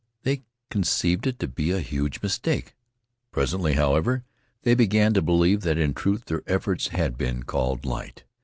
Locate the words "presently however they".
3.31-4.73